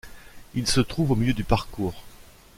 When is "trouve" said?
0.81-1.11